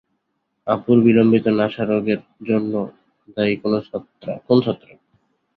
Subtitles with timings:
[0.67, 2.73] আপুর বিলম্বিত নাসা রোগের জন্য
[3.37, 3.73] দায়ী কোন
[4.63, 4.99] ছত্রাক?